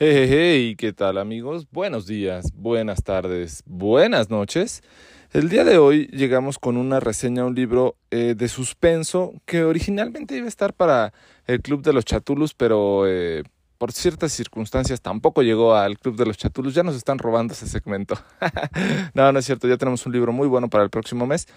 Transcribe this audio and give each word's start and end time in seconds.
Hey, 0.00 0.28
hey, 0.30 0.76
¿qué 0.76 0.92
tal 0.92 1.18
amigos? 1.18 1.66
Buenos 1.72 2.06
días, 2.06 2.52
buenas 2.54 3.02
tardes, 3.02 3.64
buenas 3.66 4.30
noches. 4.30 4.84
El 5.32 5.48
día 5.48 5.64
de 5.64 5.78
hoy 5.78 6.06
llegamos 6.12 6.60
con 6.60 6.76
una 6.76 7.00
reseña 7.00 7.42
a 7.42 7.46
un 7.46 7.56
libro 7.56 7.96
eh, 8.12 8.36
de 8.36 8.46
suspenso 8.46 9.32
que 9.44 9.64
originalmente 9.64 10.36
iba 10.36 10.44
a 10.44 10.48
estar 10.48 10.72
para 10.72 11.12
el 11.48 11.60
Club 11.62 11.82
de 11.82 11.92
los 11.92 12.04
Chatulus, 12.04 12.54
pero 12.54 13.08
eh, 13.08 13.42
por 13.76 13.90
ciertas 13.90 14.30
circunstancias 14.30 15.00
tampoco 15.00 15.42
llegó 15.42 15.74
al 15.74 15.98
Club 15.98 16.14
de 16.14 16.26
los 16.26 16.36
Chatulus. 16.36 16.74
Ya 16.74 16.84
nos 16.84 16.94
están 16.94 17.18
robando 17.18 17.54
ese 17.54 17.66
segmento. 17.66 18.14
no, 19.14 19.32
no 19.32 19.38
es 19.40 19.46
cierto, 19.46 19.66
ya 19.66 19.78
tenemos 19.78 20.06
un 20.06 20.12
libro 20.12 20.32
muy 20.32 20.46
bueno 20.46 20.70
para 20.70 20.84
el 20.84 20.90
próximo 20.90 21.26
mes. 21.26 21.48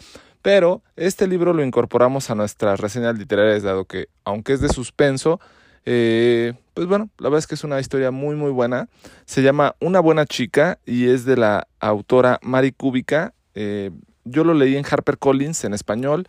Pero 0.42 0.82
este 0.96 1.28
libro 1.28 1.54
lo 1.54 1.64
incorporamos 1.64 2.32
a 2.32 2.36
nuestras 2.36 2.80
reseñas 2.80 3.20
literarias, 3.20 3.62
dado 3.62 3.86
que, 3.86 4.08
aunque 4.24 4.54
es 4.54 4.62
de 4.62 4.70
suspenso, 4.70 5.40
eh, 5.86 6.54
pues 6.74 6.88
bueno, 6.88 7.10
la 7.18 7.30
verdad 7.30 7.40
es 7.40 7.48
que 7.48 7.56
es 7.56 7.64
una 7.64 7.80
historia 7.80 8.12
muy 8.12 8.36
muy 8.36 8.52
buena. 8.52 8.88
Se 9.26 9.42
llama 9.42 9.76
Una 9.80 10.00
buena 10.00 10.26
chica 10.26 10.80
y 10.86 11.10
es 11.10 11.26
de 11.26 11.38
la 11.38 11.68
autora 11.80 12.40
Mari 12.42 12.72
Kubica. 12.72 13.34
Eh, 13.56 13.92
yo 14.24 14.44
lo 14.44 14.54
leí 14.54 14.76
en 14.76 14.86
HarperCollins 14.86 15.64
en 15.64 15.74
español. 15.74 16.28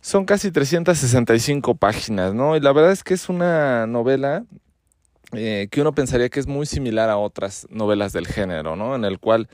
Son 0.00 0.24
casi 0.24 0.50
365 0.50 1.76
páginas, 1.76 2.34
¿no? 2.34 2.56
Y 2.56 2.60
la 2.60 2.72
verdad 2.72 2.92
es 2.92 3.04
que 3.04 3.14
es 3.14 3.28
una 3.28 3.86
novela 3.86 4.44
eh, 5.34 5.68
que 5.70 5.80
uno 5.80 5.94
pensaría 5.94 6.28
que 6.28 6.40
es 6.40 6.46
muy 6.46 6.66
similar 6.66 7.08
a 7.08 7.16
otras 7.16 7.66
novelas 7.70 8.12
del 8.12 8.26
género, 8.26 8.76
¿no? 8.76 8.94
En 8.94 9.04
el 9.04 9.18
cual 9.18 9.48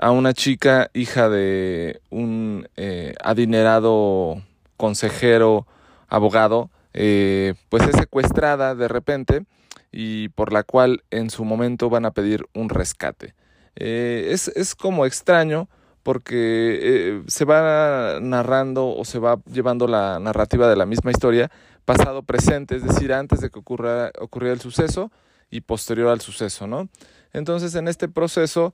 a 0.00 0.12
una 0.12 0.32
chica, 0.32 0.90
hija 0.94 1.28
de 1.28 2.00
un 2.10 2.68
eh, 2.76 3.14
adinerado 3.20 4.42
consejero, 4.76 5.66
abogado, 6.08 6.70
eh, 6.94 7.54
pues 7.68 7.82
es 7.88 7.96
secuestrada 7.96 8.76
de 8.76 8.86
repente 8.86 9.44
y 9.90 10.28
por 10.30 10.52
la 10.52 10.62
cual 10.62 11.02
en 11.10 11.28
su 11.28 11.44
momento 11.44 11.90
van 11.90 12.04
a 12.06 12.12
pedir 12.12 12.46
un 12.54 12.68
rescate. 12.68 13.34
Eh, 13.74 14.28
es, 14.30 14.46
es, 14.48 14.76
como 14.76 15.04
extraño 15.04 15.68
porque 16.04 16.78
eh, 16.80 17.22
se 17.26 17.44
va 17.44 18.20
narrando 18.20 18.94
o 18.94 19.04
se 19.04 19.18
va 19.18 19.40
llevando 19.52 19.88
la 19.88 20.20
narrativa 20.20 20.68
de 20.68 20.76
la 20.76 20.86
misma 20.86 21.10
historia 21.10 21.50
pasado 21.84 22.22
presente, 22.22 22.76
es 22.76 22.84
decir, 22.84 23.12
antes 23.12 23.40
de 23.40 23.50
que 23.50 23.58
ocurra, 23.58 24.12
ocurriera 24.20 24.54
el 24.54 24.60
suceso 24.60 25.10
y 25.50 25.62
posterior 25.62 26.08
al 26.08 26.20
suceso, 26.20 26.68
¿no? 26.68 26.88
Entonces 27.32 27.74
en 27.74 27.88
este 27.88 28.08
proceso 28.08 28.72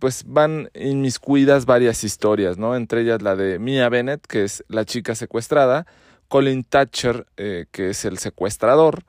pues 0.00 0.24
van 0.26 0.70
inmiscuidas 0.74 1.64
varias 1.64 2.02
historias, 2.02 2.58
¿no? 2.58 2.74
Entre 2.74 3.02
ellas 3.02 3.22
la 3.22 3.36
de 3.36 3.60
Mia 3.60 3.88
Bennett, 3.88 4.26
que 4.26 4.42
es 4.42 4.64
la 4.68 4.84
chica 4.84 5.14
secuestrada, 5.14 5.86
Colin 6.28 6.62
Thatcher, 6.62 7.26
eh, 7.36 7.66
que 7.72 7.90
es 7.90 8.04
el 8.04 8.18
secuestrador, 8.18 9.02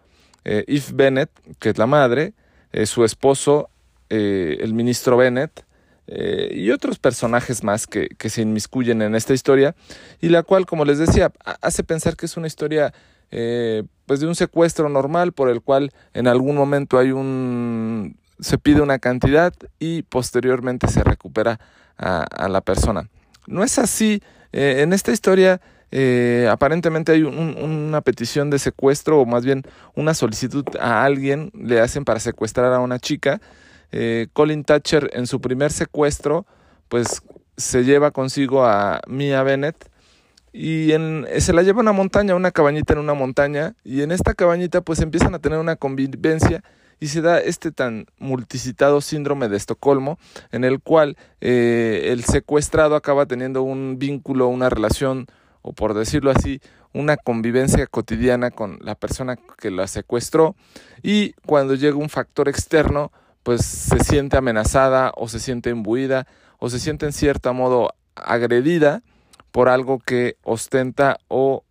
eh, 0.46 0.64
Eve 0.68 0.86
Bennett, 0.94 1.30
que 1.60 1.70
es 1.70 1.78
la 1.78 1.86
madre, 1.86 2.34
eh, 2.72 2.86
su 2.86 3.04
esposo, 3.04 3.70
el 4.10 4.74
ministro 4.74 5.18
Bennett, 5.18 5.66
y 6.08 6.72
otros 6.72 6.98
personajes 6.98 7.64
más 7.64 7.86
que, 7.86 8.10
se 8.18 8.42
inmiscuyen 8.42 9.04
en 9.04 9.14
esta 9.14 9.36
historia, 9.36 9.76
y 10.20 10.30
la 10.30 10.42
cual, 10.42 10.66
como 10.66 10.84
les 10.84 10.98
decía, 10.98 11.32
hace 11.62 11.84
pensar 11.84 12.16
que 12.16 12.26
es 12.26 12.36
una 12.36 12.48
historia 12.48 12.92
pues 14.08 14.20
de 14.20 14.26
un 14.26 14.34
secuestro 14.34 14.90
normal 14.90 15.34
por 15.34 15.52
el 15.52 15.62
cual 15.62 15.92
en 16.16 16.26
algún 16.26 16.56
momento 16.56 16.98
hay 16.98 17.12
un 17.12 18.18
se 18.40 18.58
pide 18.58 18.82
una 18.82 18.98
cantidad 18.98 19.54
y 19.78 20.02
posteriormente 20.02 20.88
se 20.88 21.04
recupera 21.04 21.60
a 21.98 22.50
la 22.50 22.62
persona. 22.62 23.08
No 23.46 23.64
es 23.64 23.78
así. 23.78 24.24
en 24.52 24.94
esta 24.94 25.12
historia 25.12 25.62
eh, 25.92 26.48
aparentemente 26.50 27.12
hay 27.12 27.24
una 27.24 28.02
petición 28.02 28.50
de 28.50 28.60
secuestro 28.60 29.20
o 29.22 29.26
más 29.26 29.44
bien 29.44 29.64
una 29.96 30.14
solicitud 30.14 30.66
a 30.80 31.04
alguien 31.04 31.52
le 31.54 31.80
hacen 31.80 32.06
para 32.06 32.20
secuestrar 32.20 32.74
a 32.74 32.80
una 32.80 33.00
chica. 33.00 33.42
Eh, 33.92 34.28
Colin 34.34 34.64
Thatcher 34.64 35.10
en 35.14 35.26
su 35.26 35.42
primer 35.42 35.72
secuestro 35.72 36.46
pues 36.90 37.22
se 37.58 37.84
lleva 37.84 38.12
consigo 38.12 38.66
a 38.66 39.02
Mia 39.08 39.42
Bennett 39.44 39.90
y 40.54 40.92
en, 40.92 41.28
se 41.40 41.54
la 41.54 41.64
lleva 41.64 41.80
a 41.80 41.82
una 41.82 41.92
montaña, 41.92 42.36
una 42.36 42.52
cabañita 42.52 42.94
en 42.94 43.00
una 43.00 43.14
montaña 43.14 43.76
y 43.84 44.02
en 44.02 44.12
esta 44.12 44.34
cabañita 44.34 44.82
pues 44.82 45.00
empiezan 45.00 45.34
a 45.36 45.40
tener 45.40 45.60
una 45.60 45.76
convivencia 45.76 46.64
y 47.00 47.08
se 47.08 47.22
da 47.22 47.40
este 47.40 47.72
tan 47.72 48.08
multicitado 48.18 49.02
síndrome 49.02 49.48
de 49.48 49.58
Estocolmo 49.58 50.20
en 50.52 50.64
el 50.64 50.80
cual 50.80 51.18
eh, 51.42 52.10
el 52.12 52.24
secuestrado 52.24 52.96
acaba 52.96 53.26
teniendo 53.26 53.64
un 53.64 53.98
vínculo, 53.98 54.48
una 54.48 54.70
relación 54.70 55.28
o 55.62 55.74
por 55.74 55.94
decirlo 55.94 56.32
así, 56.32 56.62
una 56.94 57.18
convivencia 57.18 57.86
cotidiana 57.88 58.52
con 58.52 58.80
la 58.82 58.96
persona 58.96 59.38
que 59.60 59.72
la 59.72 59.88
secuestró 59.88 60.56
y 61.04 61.34
cuando 61.46 61.76
llega 61.76 61.98
un 61.98 62.10
factor 62.10 62.50
externo, 62.50 63.12
pues 63.44 63.64
se 63.64 64.00
siente 64.04 64.38
amenazada 64.38 65.12
o 65.16 65.28
se 65.28 65.40
siente 65.40 65.70
imbuida 65.70 66.28
o 66.58 66.70
se 66.70 66.80
siente 66.80 67.06
en 67.06 67.14
cierto 67.14 67.54
modo 67.54 67.94
agredida 68.16 69.02
por 69.52 69.70
algo 69.70 70.00
que 70.00 70.38
ostenta 70.44 71.18
o 71.28 71.64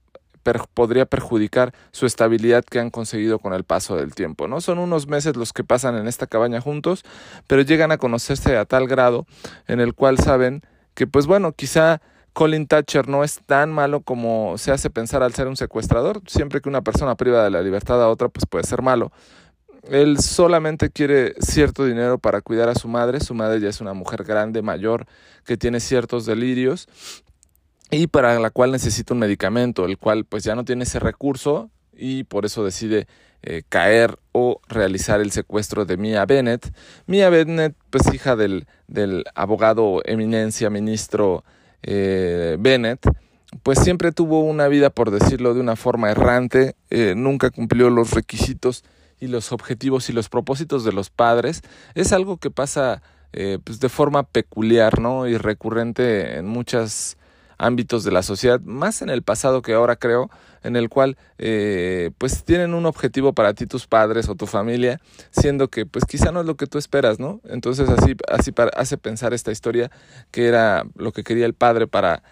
podría 0.75 1.07
perjudicar 1.07 1.75
su 1.93 2.07
estabilidad 2.07 2.65
que 2.65 2.81
han 2.81 2.91
conseguido 2.91 3.39
con 3.39 3.53
el 3.53 3.65
paso 3.65 3.97
del 3.97 4.15
tiempo. 4.15 4.49
No 4.49 4.61
son 4.61 4.79
unos 4.79 5.07
meses 5.07 5.37
los 5.37 5.53
que 5.53 5.65
pasan 5.65 5.97
en 5.97 6.09
esta 6.09 6.27
cabaña 6.27 6.61
juntos, 6.61 7.05
pero 7.47 7.63
llegan 7.63 7.93
a 7.93 7.99
conocerse 7.99 8.57
a 8.57 8.65
tal 8.65 8.87
grado 8.87 9.27
en 9.67 9.81
el 9.81 9.95
cual 9.95 10.19
saben 10.19 10.63
que 10.95 11.07
pues 11.07 11.27
bueno, 11.27 11.53
quizá 11.53 12.01
Colin 12.39 12.69
Thatcher 12.69 13.09
no 13.09 13.25
es 13.25 13.41
tan 13.45 13.73
malo 13.73 14.01
como 14.01 14.59
se 14.59 14.71
hace 14.71 14.91
pensar 14.91 15.25
al 15.25 15.35
ser 15.35 15.49
un 15.49 15.57
secuestrador. 15.57 16.21
Siempre 16.29 16.61
que 16.61 16.69
una 16.69 16.83
persona 16.83 17.17
priva 17.17 17.43
de 17.43 17.51
la 17.51 17.63
libertad 17.63 18.01
a 18.01 18.09
otra, 18.09 18.29
pues 18.29 18.47
puede 18.47 18.63
ser 18.63 18.81
malo. 18.81 19.11
Él 19.91 20.21
solamente 20.21 20.89
quiere 20.89 21.35
cierto 21.41 21.85
dinero 21.85 22.17
para 22.19 22.41
cuidar 22.41 22.69
a 22.69 22.77
su 22.77 22.87
madre. 22.87 23.19
Su 23.19 23.35
madre 23.35 23.59
ya 23.59 23.69
es 23.69 23.81
una 23.81 23.93
mujer 23.93 24.23
grande, 24.23 24.63
mayor, 24.63 25.07
que 25.45 25.57
tiene 25.57 25.81
ciertos 25.81 26.27
delirios 26.27 26.87
y 27.91 28.07
para 28.07 28.39
la 28.39 28.51
cual 28.51 28.71
necesita 28.71 29.15
un 29.15 29.19
medicamento, 29.19 29.85
el 29.85 29.99
cual 29.99 30.25
pues 30.25 30.45
ya 30.45 30.55
no 30.55 30.65
tiene 30.65 30.85
ese 30.85 31.01
recurso 31.01 31.71
y 31.93 32.23
por 32.23 32.47
eso 32.47 32.65
decide 32.65 33.09
eh, 33.43 33.65
caer 33.69 34.17
o 34.31 34.61
realizar 34.69 35.21
el 35.21 35.33
secuestro 35.33 35.87
de 35.87 35.97
Mia 35.97 36.25
Bennett. 36.25 36.73
Mia 37.09 37.31
Bennett, 37.31 37.75
pues 37.91 38.15
hija 38.15 38.37
del, 38.37 38.69
del 38.87 39.25
abogado 39.35 40.03
eminencia, 40.05 40.71
ministro 40.71 41.43
eh, 41.83 42.57
Bennett, 42.59 43.01
pues 43.63 43.79
siempre 43.79 44.13
tuvo 44.13 44.41
una 44.41 44.69
vida, 44.69 44.91
por 44.91 45.11
decirlo 45.11 45.55
de 45.55 45.61
una 45.61 45.77
forma 45.77 46.11
errante, 46.11 46.77
eh, 46.91 47.15
nunca 47.17 47.51
cumplió 47.51 47.91
los 47.91 48.13
requisitos 48.13 48.85
y 49.21 49.27
los 49.29 49.53
objetivos 49.53 50.09
y 50.09 50.13
los 50.13 50.29
propósitos 50.29 50.85
de 50.85 50.93
los 50.93 51.11
padres. 51.11 51.63
Es 51.95 52.13
algo 52.13 52.37
que 52.37 52.51
pasa 52.51 53.03
eh, 53.33 53.59
pues 53.63 53.79
de 53.81 53.91
forma 53.91 54.23
peculiar 54.23 55.01
¿no? 55.01 55.27
y 55.27 55.37
recurrente 55.37 56.39
en 56.39 56.47
muchos 56.47 57.18
ámbitos 57.59 58.05
de 58.05 58.13
la 58.13 58.23
sociedad, 58.23 58.61
más 58.61 59.03
en 59.03 59.11
el 59.11 59.23
pasado 59.23 59.63
que 59.63 59.75
ahora 59.75 59.97
creo, 59.97 60.31
en 60.63 60.77
el 60.77 60.89
cual 60.89 61.17
eh, 61.39 62.11
pues 62.19 62.45
tienen 62.45 62.75
un 62.75 62.87
objetivo 62.87 63.33
para 63.33 63.55
ti 63.55 63.67
tus 63.67 63.87
padres 63.87 64.29
o 64.29 64.35
tu 64.35 64.47
familia, 64.47 65.01
siendo 65.31 65.69
que 65.69 65.87
pues 65.87 66.05
quizá 66.05 66.33
no 66.33 66.41
es 66.41 66.47
lo 66.47 66.57
que 66.57 66.67
tú 66.67 66.79
esperas, 66.79 67.19
¿no? 67.19 67.41
Entonces 67.45 67.89
así, 67.89 68.17
así 68.29 68.53
hace 68.77 68.97
pensar 68.97 69.35
esta 69.35 69.53
historia 69.53 69.91
que 70.31 70.47
era 70.47 70.85
lo 70.97 71.13
que 71.13 71.25
quería 71.25 71.47
el 71.47 71.55
padre 71.55 71.87
para, 71.87 72.23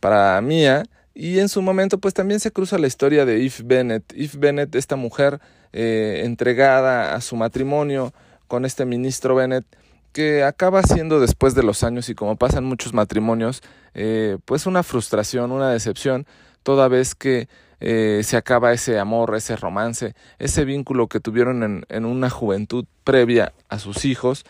para 0.00 0.40
Mía. 0.40 0.84
Y 1.14 1.40
en 1.40 1.48
su 1.48 1.62
momento 1.62 1.98
pues 1.98 2.14
también 2.14 2.40
se 2.40 2.52
cruza 2.52 2.78
la 2.78 2.86
historia 2.86 3.24
de 3.24 3.44
Eve 3.44 3.64
Bennett. 3.64 4.12
Eve 4.12 4.38
Bennett, 4.38 4.74
esta 4.74 4.96
mujer 4.96 5.40
eh, 5.72 6.22
entregada 6.24 7.14
a 7.14 7.20
su 7.20 7.36
matrimonio 7.36 8.12
con 8.46 8.64
este 8.64 8.84
ministro 8.84 9.34
Bennett, 9.34 9.64
que 10.12 10.42
acaba 10.42 10.82
siendo 10.82 11.20
después 11.20 11.54
de 11.54 11.62
los 11.62 11.84
años 11.84 12.08
y 12.08 12.14
como 12.14 12.36
pasan 12.36 12.64
muchos 12.64 12.94
matrimonios, 12.94 13.62
eh, 13.94 14.38
pues 14.44 14.66
una 14.66 14.82
frustración, 14.82 15.52
una 15.52 15.70
decepción, 15.70 16.26
toda 16.62 16.88
vez 16.88 17.14
que 17.14 17.48
eh, 17.80 18.22
se 18.24 18.36
acaba 18.36 18.72
ese 18.72 18.98
amor, 18.98 19.34
ese 19.36 19.56
romance, 19.56 20.14
ese 20.38 20.64
vínculo 20.64 21.06
que 21.08 21.20
tuvieron 21.20 21.62
en, 21.62 21.84
en, 21.88 22.04
una 22.04 22.28
juventud 22.28 22.86
previa 23.04 23.52
a 23.68 23.78
sus 23.78 24.04
hijos 24.04 24.44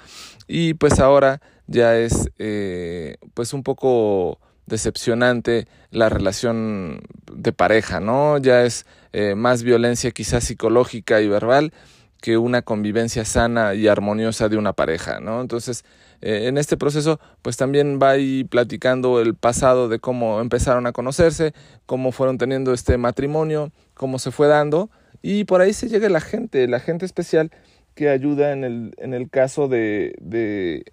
y 0.46 0.74
pues 0.74 0.98
ahora 0.98 1.40
ya 1.66 1.96
es 1.96 2.30
eh, 2.38 3.18
pues 3.34 3.52
un 3.52 3.62
poco 3.62 4.40
decepcionante 4.66 5.68
la 5.90 6.08
relación 6.08 7.02
de 7.30 7.52
pareja, 7.52 8.00
¿no? 8.00 8.38
Ya 8.38 8.64
es 8.64 8.86
eh, 9.12 9.34
más 9.34 9.62
violencia 9.62 10.10
quizás 10.10 10.44
psicológica 10.44 11.20
y 11.20 11.28
verbal 11.28 11.72
que 12.20 12.36
una 12.36 12.62
convivencia 12.62 13.24
sana 13.24 13.74
y 13.74 13.88
armoniosa 13.88 14.48
de 14.48 14.56
una 14.56 14.72
pareja, 14.72 15.20
¿no? 15.20 15.40
Entonces, 15.40 15.84
eh, 16.20 16.48
en 16.48 16.58
este 16.58 16.76
proceso, 16.76 17.20
pues 17.42 17.56
también 17.56 17.98
va 18.02 18.10
ahí 18.10 18.44
platicando 18.44 19.20
el 19.20 19.34
pasado 19.34 19.88
de 19.88 20.00
cómo 20.00 20.40
empezaron 20.40 20.86
a 20.86 20.92
conocerse, 20.92 21.54
cómo 21.86 22.10
fueron 22.10 22.38
teniendo 22.38 22.72
este 22.72 22.98
matrimonio, 22.98 23.70
cómo 23.94 24.18
se 24.18 24.32
fue 24.32 24.48
dando, 24.48 24.90
y 25.22 25.44
por 25.44 25.60
ahí 25.60 25.72
se 25.72 25.88
llega 25.88 26.08
la 26.08 26.20
gente, 26.20 26.66
la 26.66 26.80
gente 26.80 27.06
especial 27.06 27.50
que 27.94 28.08
ayuda 28.08 28.52
en 28.52 28.64
el, 28.64 28.94
en 28.98 29.14
el 29.14 29.30
caso 29.30 29.68
de, 29.68 30.14
de, 30.20 30.84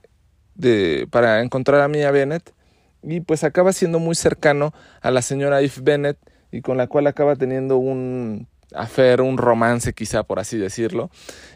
de, 0.53 1.07
para 1.09 1.41
encontrar 1.41 1.81
a 1.81 1.87
Mia 1.87 2.11
Bennett, 2.11 2.53
y 3.01 3.21
pues 3.21 3.43
acaba 3.43 3.73
siendo 3.73 3.99
muy 3.99 4.15
cercano 4.15 4.73
a 5.01 5.11
la 5.11 5.21
señora 5.21 5.61
Eve 5.61 5.81
Bennett, 5.81 6.17
y 6.51 6.61
con 6.61 6.77
la 6.77 6.87
cual 6.87 7.07
acaba 7.07 7.35
teniendo 7.35 7.77
un, 7.77 8.47
afer, 8.73 9.21
un 9.21 9.37
romance 9.37 9.93
quizá 9.93 10.23
por 10.23 10.39
así 10.39 10.57
decirlo. 10.57 11.09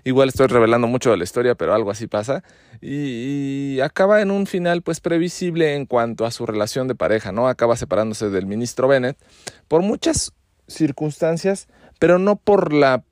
Igual 0.03 0.29
estoy 0.29 0.47
revelando 0.47 0.87
mucho 0.87 1.11
de 1.11 1.17
la 1.17 1.23
historia, 1.23 1.55
pero 1.55 1.73
algo 1.73 1.91
así 1.91 2.07
pasa. 2.07 2.43
Y, 2.81 3.75
y, 3.75 3.81
acaba 3.81 4.21
en 4.21 4.31
un 4.31 4.47
final 4.47 4.81
pues 4.81 4.99
previsible 4.99 5.75
en 5.75 5.85
cuanto 5.85 6.25
a 6.25 6.31
su 6.31 6.45
relación 6.45 6.87
de 6.87 6.95
pareja, 6.95 7.31
¿no? 7.31 7.47
Acaba 7.47 7.75
separándose 7.75 8.29
del 8.29 8.45
ministro 8.45 8.87
Bennett 8.87 9.17
por 9.67 9.81
muchas 9.81 10.33
circunstancias, 10.67 11.67
pero 11.99 12.19
no 12.19 12.35
por 12.35 12.73
la 12.73 13.03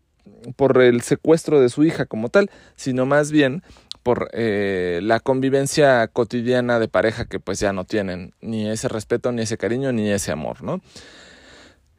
por 0.55 0.81
el 0.81 1.01
secuestro 1.01 1.59
de 1.59 1.69
su 1.69 1.83
hija 1.83 2.05
como 2.05 2.29
tal, 2.29 2.49
sino 2.75 3.05
más 3.05 3.31
bien 3.31 3.63
por 4.03 4.29
eh, 4.31 5.01
la 5.03 5.19
convivencia 5.19 6.07
cotidiana 6.07 6.79
de 6.79 6.87
pareja 6.87 7.25
que 7.25 7.39
pues 7.39 7.59
ya 7.59 7.73
no 7.73 7.83
tienen 7.83 8.33
ni 8.39 8.69
ese 8.69 8.87
respeto, 8.87 9.31
ni 9.31 9.41
ese 9.41 9.57
cariño, 9.57 9.91
ni 9.91 10.09
ese 10.09 10.31
amor, 10.31 10.63
¿no? 10.63 10.79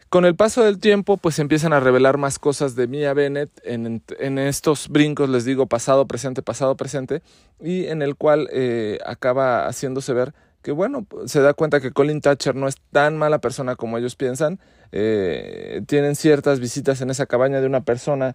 Con 0.08 0.24
el 0.24 0.34
paso 0.34 0.64
del 0.64 0.78
tiempo, 0.78 1.18
pues 1.18 1.38
empiezan 1.38 1.74
a 1.74 1.80
revelar 1.80 2.16
más 2.16 2.38
cosas 2.38 2.74
de 2.74 2.86
Mia 2.86 3.12
Bennett 3.12 3.50
en, 3.62 4.02
en 4.18 4.38
estos 4.38 4.88
brincos, 4.88 5.28
les 5.28 5.44
digo, 5.44 5.66
pasado, 5.66 6.06
presente, 6.06 6.40
pasado, 6.40 6.76
presente, 6.76 7.22
y 7.60 7.86
en 7.86 8.00
el 8.00 8.16
cual 8.16 8.48
eh, 8.50 8.98
acaba 9.04 9.66
haciéndose 9.66 10.14
ver 10.14 10.32
que, 10.62 10.72
bueno, 10.72 11.06
se 11.26 11.42
da 11.42 11.52
cuenta 11.52 11.80
que 11.80 11.92
Colin 11.92 12.22
Thatcher 12.22 12.54
no 12.54 12.68
es 12.68 12.76
tan 12.90 13.18
mala 13.18 13.38
persona 13.38 13.76
como 13.76 13.98
ellos 13.98 14.16
piensan. 14.16 14.58
Eh, 14.92 15.82
tienen 15.86 16.16
ciertas 16.16 16.58
visitas 16.58 17.00
en 17.02 17.10
esa 17.10 17.26
cabaña 17.26 17.60
de 17.60 17.66
una 17.66 17.82
persona 17.82 18.34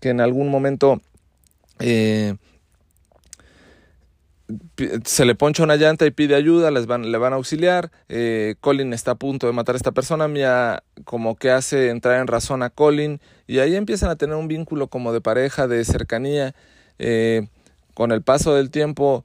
que 0.00 0.10
en 0.10 0.20
algún 0.20 0.50
momento 0.50 1.00
eh, 1.80 2.36
se 5.04 5.24
le 5.24 5.34
poncha 5.34 5.62
una 5.62 5.76
llanta 5.76 6.06
y 6.06 6.10
pide 6.10 6.34
ayuda, 6.34 6.70
les 6.70 6.86
van, 6.86 7.10
le 7.10 7.18
van 7.18 7.32
a 7.32 7.36
auxiliar. 7.36 7.90
Eh, 8.08 8.56
Colin 8.60 8.92
está 8.92 9.12
a 9.12 9.14
punto 9.14 9.46
de 9.46 9.52
matar 9.52 9.74
a 9.74 9.78
esta 9.78 9.92
persona. 9.92 10.28
Mia 10.28 10.82
como 11.04 11.36
que 11.36 11.50
hace 11.50 11.90
entrar 11.90 12.20
en 12.20 12.26
razón 12.26 12.62
a 12.62 12.70
Colin 12.70 13.20
y 13.46 13.60
ahí 13.60 13.74
empiezan 13.76 14.10
a 14.10 14.16
tener 14.16 14.36
un 14.36 14.48
vínculo 14.48 14.88
como 14.88 15.12
de 15.12 15.20
pareja, 15.20 15.66
de 15.66 15.84
cercanía. 15.84 16.54
Eh, 16.98 17.48
con 17.94 18.12
el 18.12 18.22
paso 18.22 18.54
del 18.54 18.70
tiempo 18.70 19.24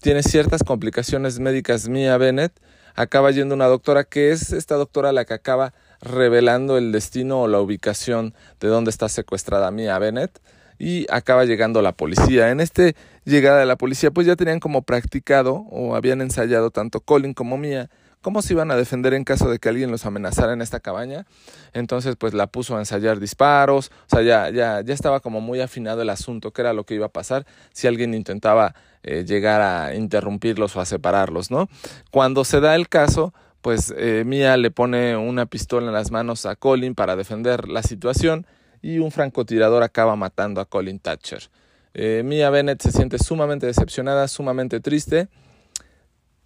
tiene 0.00 0.22
ciertas 0.22 0.62
complicaciones 0.62 1.38
médicas 1.38 1.88
Mia 1.88 2.16
Bennett. 2.18 2.52
Acaba 2.94 3.30
yendo 3.30 3.54
una 3.54 3.66
doctora 3.66 4.04
que 4.04 4.30
es 4.32 4.52
esta 4.52 4.74
doctora 4.74 5.12
la 5.12 5.24
que 5.24 5.34
acaba 5.34 5.72
revelando 6.02 6.76
el 6.76 6.92
destino 6.92 7.42
o 7.42 7.48
la 7.48 7.60
ubicación 7.60 8.34
de 8.58 8.68
donde 8.68 8.90
está 8.90 9.08
secuestrada 9.08 9.70
Mia 9.70 9.98
Bennett 9.98 10.40
y 10.80 11.06
acaba 11.10 11.44
llegando 11.44 11.82
la 11.82 11.92
policía. 11.92 12.50
En 12.50 12.58
este 12.58 12.96
llegada 13.24 13.60
de 13.60 13.66
la 13.66 13.76
policía, 13.76 14.10
pues 14.10 14.26
ya 14.26 14.34
tenían 14.34 14.60
como 14.60 14.82
practicado 14.82 15.66
o 15.70 15.94
habían 15.94 16.22
ensayado 16.22 16.70
tanto 16.70 17.00
Colin 17.00 17.34
como 17.34 17.58
Mia 17.58 17.90
cómo 18.22 18.42
se 18.42 18.52
iban 18.52 18.70
a 18.70 18.76
defender 18.76 19.14
en 19.14 19.24
caso 19.24 19.50
de 19.50 19.58
que 19.58 19.68
alguien 19.68 19.90
los 19.90 20.04
amenazara 20.04 20.52
en 20.52 20.60
esta 20.60 20.80
cabaña. 20.80 21.26
Entonces, 21.72 22.16
pues 22.16 22.34
la 22.34 22.46
puso 22.46 22.76
a 22.76 22.78
ensayar 22.78 23.18
disparos, 23.18 23.90
o 24.06 24.16
sea, 24.16 24.22
ya, 24.22 24.50
ya, 24.50 24.82
ya 24.82 24.94
estaba 24.94 25.20
como 25.20 25.40
muy 25.40 25.60
afinado 25.60 26.02
el 26.02 26.10
asunto, 26.10 26.52
qué 26.52 26.62
era 26.62 26.72
lo 26.72 26.84
que 26.84 26.94
iba 26.94 27.06
a 27.06 27.10
pasar 27.10 27.46
si 27.72 27.86
alguien 27.86 28.14
intentaba 28.14 28.74
eh, 29.02 29.24
llegar 29.24 29.60
a 29.62 29.94
interrumpirlos 29.94 30.76
o 30.76 30.80
a 30.80 30.86
separarlos, 30.86 31.50
¿no? 31.50 31.68
Cuando 32.10 32.44
se 32.44 32.60
da 32.60 32.74
el 32.74 32.88
caso, 32.88 33.32
pues 33.62 33.92
eh, 33.96 34.24
Mia 34.26 34.56
le 34.56 34.70
pone 34.70 35.16
una 35.16 35.46
pistola 35.46 35.86
en 35.86 35.92
las 35.92 36.10
manos 36.10 36.44
a 36.46 36.56
Colin 36.56 36.94
para 36.94 37.16
defender 37.16 37.68
la 37.68 37.82
situación 37.82 38.46
y 38.82 38.98
un 38.98 39.10
francotirador 39.10 39.82
acaba 39.82 40.16
matando 40.16 40.60
a 40.60 40.64
Colin 40.66 40.98
Thatcher. 40.98 41.50
Eh, 41.94 42.22
Mia 42.24 42.50
Bennett 42.50 42.80
se 42.82 42.92
siente 42.92 43.18
sumamente 43.18 43.66
decepcionada, 43.66 44.28
sumamente 44.28 44.80
triste 44.80 45.28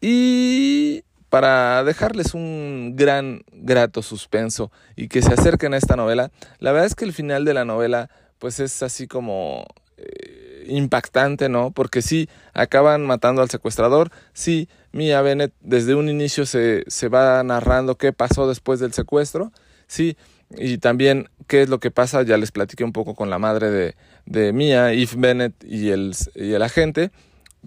y 0.00 1.04
para 1.28 1.82
dejarles 1.84 2.34
un 2.34 2.94
gran, 2.94 3.42
grato 3.52 4.02
suspenso 4.02 4.70
y 4.96 5.08
que 5.08 5.20
se 5.20 5.32
acerquen 5.32 5.74
a 5.74 5.76
esta 5.76 5.96
novela, 5.96 6.30
la 6.60 6.72
verdad 6.72 6.86
es 6.86 6.94
que 6.94 7.04
el 7.04 7.12
final 7.12 7.44
de 7.44 7.54
la 7.54 7.64
novela 7.64 8.08
pues 8.38 8.60
es 8.60 8.82
así 8.82 9.06
como 9.06 9.66
eh, 9.96 10.64
impactante, 10.68 11.48
¿no? 11.48 11.70
Porque 11.70 12.02
sí, 12.02 12.28
acaban 12.52 13.04
matando 13.04 13.42
al 13.42 13.50
secuestrador, 13.50 14.10
sí, 14.32 14.68
Mia 14.92 15.22
Bennett 15.22 15.52
desde 15.60 15.94
un 15.94 16.08
inicio 16.08 16.46
se, 16.46 16.84
se 16.86 17.08
va 17.08 17.42
narrando 17.42 17.96
qué 17.96 18.12
pasó 18.12 18.48
después 18.48 18.80
del 18.80 18.92
secuestro, 18.92 19.52
sí, 19.86 20.16
y 20.56 20.78
también 20.78 21.28
qué 21.46 21.62
es 21.62 21.68
lo 21.68 21.80
que 21.80 21.90
pasa, 21.90 22.22
ya 22.22 22.36
les 22.36 22.52
platiqué 22.52 22.84
un 22.84 22.92
poco 22.92 23.14
con 23.14 23.30
la 23.30 23.38
madre 23.38 23.70
de, 23.70 23.96
de 24.26 24.52
Mia, 24.52 24.92
Eve 24.92 25.12
Bennett 25.16 25.64
y 25.64 25.90
el, 25.90 26.14
y 26.34 26.52
el 26.52 26.62
agente, 26.62 27.10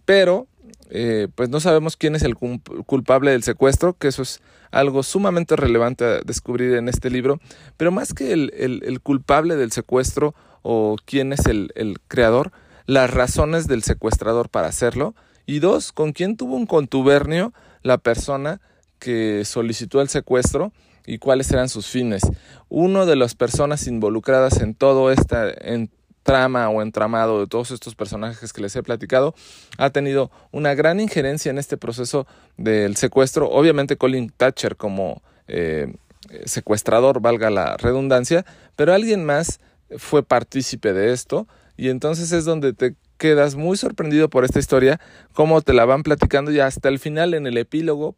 pero 0.06 0.48
eh, 0.90 1.28
pues 1.36 1.50
no 1.50 1.60
sabemos 1.60 1.98
quién 1.98 2.16
es 2.16 2.24
el 2.24 2.36
culpable 2.38 3.32
del 3.32 3.44
secuestro, 3.44 3.94
que 3.94 4.08
eso 4.08 4.22
es 4.22 4.42
algo 4.72 5.04
sumamente 5.04 5.56
relevante 5.56 6.06
a 6.06 6.22
descubrir 6.22 6.74
en 6.74 6.90
este 6.90 7.10
libro, 7.10 7.40
pero 7.78 7.92
más 7.92 8.14
que 8.14 8.34
el, 8.34 8.54
el, 8.58 8.82
el 8.86 9.02
culpable 9.02 9.56
del 9.56 9.72
secuestro 9.72 10.34
o 10.62 10.98
quién 11.06 11.34
es 11.34 11.46
el, 11.46 11.72
el 11.76 11.98
creador, 12.08 12.52
las 12.86 13.10
razones 13.12 13.68
del 13.68 13.84
secuestrador 13.84 14.50
para 14.50 14.68
hacerlo, 14.68 15.16
y 15.46 15.60
dos, 15.60 15.92
con 15.92 16.12
quién 16.12 16.36
tuvo 16.36 16.56
un 16.56 16.66
contubernio 16.66 17.54
la 17.82 17.98
persona 17.98 18.60
que 19.00 19.46
solicitó 19.46 20.02
el 20.02 20.10
secuestro 20.10 20.74
y 21.08 21.18
cuáles 21.18 21.50
eran 21.52 21.70
sus 21.70 21.88
fines. 21.88 22.22
Uno 22.70 23.08
de 23.08 23.16
las 23.16 23.34
personas 23.34 23.88
involucradas 23.88 24.62
en 24.62 24.76
todo 24.76 25.12
esta 25.12 25.52
trama 26.22 26.70
o 26.70 26.82
entramado 26.82 27.40
de 27.40 27.48
todos 27.48 27.72
estos 27.72 27.96
personajes 27.96 28.52
que 28.52 28.62
les 28.62 28.76
he 28.76 28.84
platicado 28.84 29.34
ha 29.78 29.90
tenido 29.90 30.30
una 30.52 30.76
gran 30.76 31.00
injerencia 31.00 31.50
en 31.50 31.58
este 31.58 31.78
proceso 31.78 32.28
del 32.58 32.98
secuestro. 32.98 33.50
Obviamente 33.50 33.96
Colin 33.96 34.30
Thatcher 34.36 34.76
como 34.76 35.24
eh, 35.48 35.96
secuestrador, 36.44 37.22
valga 37.22 37.50
la 37.50 37.78
redundancia, 37.78 38.46
pero 38.76 38.94
alguien 38.94 39.24
más 39.24 39.62
fue 39.98 40.22
partícipe 40.22 40.92
de 40.92 41.14
esto 41.14 41.48
y 41.78 41.88
entonces 41.88 42.34
es 42.34 42.44
donde 42.44 42.74
te 42.74 42.96
quedas 43.18 43.56
muy 43.56 43.78
sorprendido 43.78 44.30
por 44.30 44.44
esta 44.44 44.60
historia, 44.60 45.00
cómo 45.34 45.62
te 45.62 45.74
la 45.74 45.86
van 45.86 46.04
platicando 46.04 46.52
y 46.52 46.60
hasta 46.60 46.90
el 46.90 47.00
final 47.00 47.34
en 47.34 47.48
el 47.48 47.58
epílogo 47.58 48.18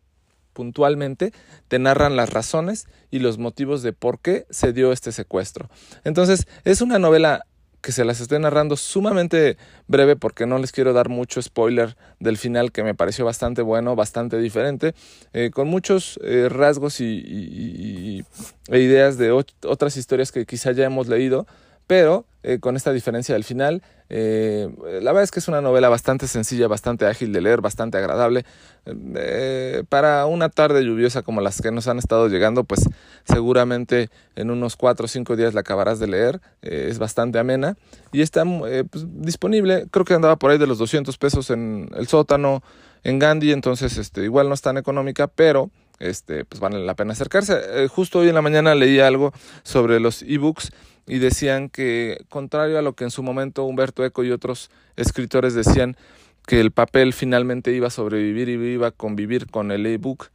puntualmente 0.54 1.34
te 1.68 1.80
narran 1.80 2.16
las 2.16 2.30
razones 2.30 2.88
y 3.12 3.20
los 3.20 3.38
motivos 3.38 3.82
de 3.82 3.94
por 3.94 4.20
qué 4.20 4.46
se 4.50 4.74
dio 4.74 4.92
este 4.92 5.12
secuestro. 5.12 5.70
Entonces, 6.04 6.48
es 6.64 6.82
una 6.82 7.00
novela 7.00 7.46
que 7.82 7.92
se 7.92 8.04
las 8.04 8.20
estoy 8.20 8.40
narrando 8.40 8.76
sumamente 8.76 9.58
breve 9.88 10.16
porque 10.16 10.46
no 10.46 10.58
les 10.58 10.72
quiero 10.72 10.94
dar 10.94 11.10
mucho 11.10 11.42
spoiler 11.42 11.96
del 12.20 12.38
final 12.38 12.72
que 12.72 12.84
me 12.84 12.94
pareció 12.94 13.26
bastante 13.26 13.62
bueno, 13.62 13.96
bastante 13.96 14.38
diferente, 14.38 14.94
eh, 15.34 15.50
con 15.52 15.68
muchos 15.68 16.20
eh, 16.24 16.50
rasgos 16.50 17.00
y, 17.00 18.26
e 18.68 18.80
ideas 18.80 19.18
de 19.18 19.32
otras 19.32 19.98
historias 19.98 20.32
que 20.32 20.46
quizá 20.46 20.72
ya 20.72 20.86
hemos 20.86 21.08
leído, 21.08 21.48
pero 21.90 22.28
eh, 22.44 22.60
con 22.60 22.76
esta 22.76 22.94
diferencia 22.94 23.34
del 23.34 23.44
final. 23.44 23.82
Eh, 24.10 24.70
la 25.02 25.12
verdad 25.12 25.24
es 25.24 25.32
que 25.32 25.40
es 25.40 25.48
una 25.48 25.60
novela 25.60 25.90
bastante 25.90 26.28
sencilla, 26.28 26.68
bastante 26.68 27.08
ágil 27.08 27.34
de 27.34 27.42
leer, 27.42 27.62
bastante 27.62 27.98
agradable. 27.98 28.46
Eh, 28.86 29.84
para 29.90 30.28
una 30.28 30.50
tarde 30.50 30.86
lluviosa 30.86 31.24
como 31.24 31.42
las 31.42 31.64
que 31.64 31.72
nos 31.72 31.88
han 31.88 31.98
estado 31.98 32.28
llegando, 32.28 32.64
pues 32.64 32.88
seguramente 33.24 34.12
en 34.36 34.52
unos 34.52 34.76
4 34.76 35.06
o 35.06 35.08
5 35.08 35.36
días 35.36 35.56
la 35.56 35.62
acabarás 35.62 35.98
de 35.98 36.06
leer. 36.06 36.42
es 36.62 37.00
bastante 37.00 37.40
amena 37.40 37.76
y 38.12 38.22
está 38.22 38.44
pues, 38.46 39.08
disponible, 39.16 39.88
creo 39.90 40.06
que 40.06 40.14
andaba 40.14 40.36
por 40.36 40.52
ahí 40.52 40.60
de 40.60 40.68
los 40.68 40.78
200 40.78 41.18
pesos 41.18 41.50
en 41.50 41.90
el 41.98 42.08
sótano, 42.08 42.62
en 43.04 43.18
Gandhi, 43.18 43.52
entonces 43.52 43.98
este, 43.98 44.26
igual 44.26 44.48
no 44.48 44.54
es 44.54 44.62
tan 44.62 44.78
económica, 44.78 45.26
pero 45.26 45.72
este, 46.00 46.46
pues 46.46 46.60
vale 46.60 46.80
la 46.80 46.96
pena 46.96 47.14
acercarse. 47.14 47.88
justo 47.90 48.20
hoy 48.20 48.30
en 48.30 48.36
la 48.36 48.42
mañana 48.42 48.76
leí 48.76 49.00
algo 49.00 49.34
sobre 49.64 50.00
los 50.00 50.24
ebooks 50.24 50.72
y 51.08 51.20
decían 51.20 51.70
que, 51.70 52.24
contrario 52.30 52.78
a 52.78 52.82
lo 52.82 52.94
que 52.94 53.04
en 53.04 53.12
su 53.12 53.24
momento 53.24 53.66
Humberto 53.66 54.06
Eco 54.06 54.24
y 54.24 54.32
otros 54.32 54.70
escritores 54.96 55.54
decían, 55.54 55.98
que 56.46 56.60
el 56.60 56.72
papel 56.72 57.14
finalmente 57.14 57.72
iba 57.74 57.88
a 57.88 57.92
sobrevivir 57.92 58.50
y 58.50 58.54
iba 58.54 58.88
a 58.88 58.92
convivir 58.92 59.48
con 59.48 59.72
el 59.72 59.86
ebook, 59.86 60.30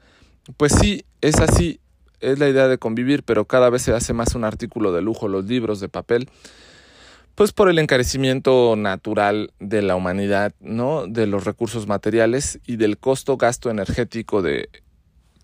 pues 0.57 0.73
sí, 0.73 1.05
es 1.21 1.41
así, 1.41 1.81
es 2.21 2.39
la 2.39 2.49
idea 2.49 2.69
de 2.69 2.79
convivir, 2.79 3.23
pero 3.25 3.47
cada 3.47 3.71
vez 3.71 3.83
se 3.83 3.93
hace 3.93 4.13
más 4.13 4.35
un 4.35 4.45
artículo 4.45 4.93
de 4.93 5.03
lujo 5.03 5.27
los 5.27 5.45
libros 5.47 5.81
de 5.81 5.89
papel, 5.89 6.29
pues 7.35 7.53
por 7.53 7.69
el 7.69 7.79
encarecimiento 7.81 8.77
natural 8.77 9.53
de 9.59 9.83
la 9.83 9.97
humanidad, 9.97 10.53
¿no? 10.61 11.07
De 11.09 11.27
los 11.27 11.45
recursos 11.45 11.89
materiales 11.89 12.61
y 12.65 12.77
del 12.77 12.97
costo 12.97 13.37
gasto 13.37 13.71
energético 13.71 14.41
de 14.41 14.69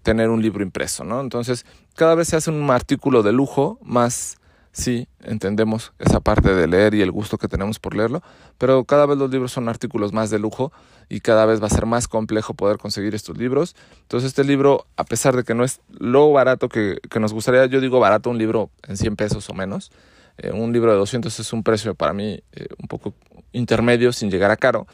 tener 0.02 0.30
un 0.30 0.42
libro 0.42 0.62
impreso, 0.62 1.04
¿no? 1.04 1.20
Entonces, 1.20 1.66
cada 1.94 2.14
vez 2.14 2.28
se 2.28 2.36
hace 2.36 2.50
un 2.50 2.70
artículo 2.70 3.22
de 3.22 3.32
lujo 3.32 3.78
más 3.82 4.40
sí 4.72 5.08
entendemos 5.22 5.92
esa 5.98 6.20
parte 6.20 6.54
de 6.54 6.66
leer 6.66 6.94
y 6.94 7.02
el 7.02 7.10
gusto 7.10 7.38
que 7.38 7.48
tenemos 7.48 7.78
por 7.78 7.96
leerlo, 7.96 8.22
pero 8.58 8.84
cada 8.84 9.06
vez 9.06 9.18
los 9.18 9.30
libros 9.30 9.52
son 9.52 9.68
artículos 9.68 10.12
más 10.12 10.30
de 10.30 10.38
lujo 10.38 10.72
y 11.08 11.20
cada 11.20 11.44
vez 11.44 11.60
va 11.60 11.66
a 11.66 11.70
ser 11.70 11.86
más 11.86 12.08
complejo 12.08 12.54
poder 12.54 12.78
conseguir 12.78 13.14
estos 13.14 13.36
libros. 13.36 13.74
Entonces 14.02 14.28
este 14.28 14.44
libro, 14.44 14.86
a 14.96 15.04
pesar 15.04 15.36
de 15.36 15.44
que 15.44 15.54
no 15.54 15.64
es 15.64 15.80
lo 15.88 16.30
barato 16.32 16.68
que, 16.68 17.00
nos 17.18 17.32
gustaría, 17.32 17.66
yo 17.66 17.80
digo 17.80 17.98
barato 17.98 18.30
un 18.30 18.38
libro 18.38 18.70
en 18.86 18.96
100 18.96 19.16
pesos 19.16 19.50
o 19.50 19.54
menos, 19.54 19.90
eh, 20.38 20.52
un 20.52 20.72
libro 20.72 20.92
de 20.92 20.98
200 20.98 21.38
es 21.40 21.52
un 21.52 21.62
precio 21.62 21.94
para 21.94 22.12
mí 22.12 22.40
eh, 22.52 22.68
un 22.80 22.88
poco 22.88 23.14
intermedio 23.52 24.12
sin 24.12 24.30
llegar 24.30 24.50
a 24.50 24.56
caro. 24.56 24.86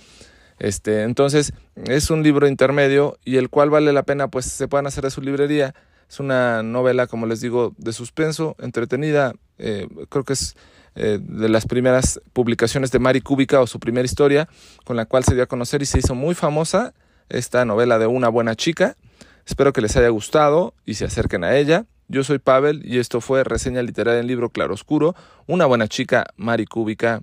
Este, 0.59 1.03
entonces 1.03 1.53
es 1.85 2.11
un 2.11 2.23
libro 2.23 2.49
intermedio 2.49 3.19
y 3.25 3.37
el 3.37 3.51
cual 3.51 3.71
vale 3.71 3.93
la 3.93 4.05
pena 4.05 4.29
pues 4.29 4.47
se 4.47 4.69
puedan 4.69 4.87
hacer 4.87 5.05
de 5.05 5.11
su 5.11 5.21
librería. 5.21 5.75
Es 6.09 6.21
una 6.21 6.63
novela, 6.63 7.07
como 7.07 7.27
les 7.27 7.41
digo, 7.41 7.75
de 7.79 7.93
suspenso, 7.93 8.57
entretenida, 8.59 9.35
Eh, 9.59 9.89
creo 10.11 10.23
que 10.23 10.35
es 10.35 10.55
eh, 10.97 11.19
de 11.19 11.49
las 11.49 11.67
primeras 11.67 12.21
publicaciones 12.35 12.91
de 12.91 12.99
Mari 12.99 13.23
Cúbica 13.23 13.61
o 13.61 13.67
su 13.67 13.81
primera 13.81 14.05
historia, 14.05 14.49
con 14.85 14.97
la 14.97 15.07
cual 15.07 15.25
se 15.25 15.35
dio 15.35 15.45
a 15.45 15.47
conocer 15.47 15.81
y 15.81 15.87
se 15.87 15.99
hizo 15.99 16.15
muy 16.15 16.35
famosa 16.35 16.93
esta 17.31 17.65
novela 17.65 17.99
de 17.99 18.07
una 18.07 18.29
buena 18.29 18.55
chica. 18.55 18.97
Espero 19.47 19.73
que 19.73 19.81
les 19.81 19.97
haya 19.97 20.09
gustado 20.11 20.75
y 20.85 20.95
se 20.95 21.05
acerquen 21.07 21.45
a 21.45 21.57
ella. 21.57 21.87
Yo 22.09 22.23
soy 22.23 22.39
Pavel 22.39 22.83
y 22.85 22.99
esto 22.99 23.21
fue 23.21 23.45
Reseña 23.45 23.83
Literaria 23.83 24.21
en 24.21 24.27
Libro 24.27 24.51
Claroscuro, 24.51 25.15
Una 25.47 25.67
buena 25.67 25.89
chica, 25.89 26.27
Mari 26.37 26.67
Cúbica. 26.67 27.23